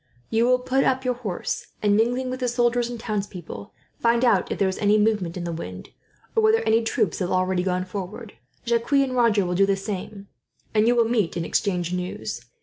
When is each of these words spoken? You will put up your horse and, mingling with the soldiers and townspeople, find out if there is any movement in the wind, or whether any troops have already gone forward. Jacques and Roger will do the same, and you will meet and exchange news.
You 0.31 0.45
will 0.47 0.57
put 0.57 0.83
up 0.83 1.05
your 1.05 1.13
horse 1.13 1.67
and, 1.83 1.95
mingling 1.95 2.31
with 2.31 2.39
the 2.39 2.47
soldiers 2.47 2.89
and 2.89 2.99
townspeople, 2.99 3.71
find 3.99 4.25
out 4.25 4.51
if 4.51 4.57
there 4.57 4.67
is 4.67 4.79
any 4.79 4.97
movement 4.97 5.37
in 5.37 5.43
the 5.43 5.51
wind, 5.53 5.89
or 6.35 6.41
whether 6.41 6.61
any 6.63 6.81
troops 6.83 7.19
have 7.19 7.29
already 7.29 7.61
gone 7.61 7.85
forward. 7.85 8.33
Jacques 8.65 8.93
and 8.93 9.13
Roger 9.15 9.45
will 9.45 9.53
do 9.53 9.67
the 9.67 9.75
same, 9.75 10.27
and 10.73 10.87
you 10.87 10.95
will 10.95 11.05
meet 11.05 11.37
and 11.37 11.45
exchange 11.45 11.93
news. 11.93 12.41